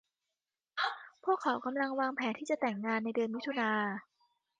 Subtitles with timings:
[1.23, 3.83] พวกเขากำลังวางแผนที่จะแต่งงานในเดือนมิถุนายน